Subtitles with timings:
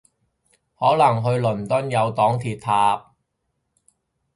[0.79, 3.11] 可能去倫敦有黨鐵搭